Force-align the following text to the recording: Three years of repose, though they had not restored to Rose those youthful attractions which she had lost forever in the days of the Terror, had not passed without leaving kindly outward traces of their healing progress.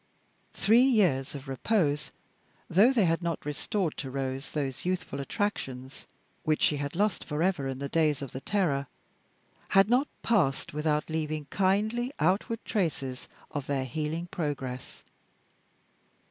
Three 0.55 0.81
years 0.81 1.35
of 1.35 1.47
repose, 1.47 2.09
though 2.67 2.91
they 2.91 3.05
had 3.05 3.21
not 3.21 3.45
restored 3.45 3.95
to 3.97 4.09
Rose 4.09 4.49
those 4.49 4.83
youthful 4.83 5.19
attractions 5.21 6.07
which 6.41 6.63
she 6.63 6.77
had 6.77 6.95
lost 6.95 7.23
forever 7.23 7.67
in 7.67 7.77
the 7.77 7.87
days 7.87 8.23
of 8.23 8.31
the 8.31 8.41
Terror, 8.41 8.87
had 9.77 9.91
not 9.91 10.07
passed 10.23 10.73
without 10.73 11.07
leaving 11.07 11.45
kindly 11.51 12.11
outward 12.19 12.65
traces 12.65 13.27
of 13.51 13.67
their 13.67 13.85
healing 13.85 14.25
progress. 14.31 15.03